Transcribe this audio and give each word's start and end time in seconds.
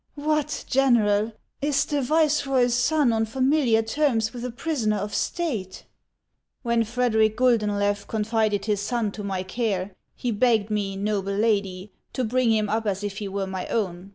"What, 0.15 0.65
General! 0.67 1.31
Is 1.61 1.85
the 1.85 2.01
viceroy's 2.01 2.73
son 2.73 3.13
on 3.13 3.27
familiar 3.27 3.83
terms 3.83 4.33
with 4.33 4.43
a 4.43 4.49
prisoner 4.49 4.95
of 4.97 5.13
state?"" 5.13 5.85
When 6.63 6.83
Frederic 6.85 7.37
Guldenlew 7.37 8.07
confided 8.07 8.65
his 8.65 8.81
son 8.81 9.11
to 9.11 9.23
my 9.23 9.43
care, 9.43 9.93
he 10.15 10.31
begged 10.31 10.71
me, 10.71 10.95
noble 10.97 11.33
lady, 11.35 11.91
to 12.13 12.23
bring 12.23 12.51
him 12.51 12.67
up 12.67 12.87
as 12.87 13.03
if 13.03 13.19
he 13.19 13.27
were 13.27 13.45
my 13.45 13.67
own. 13.67 14.09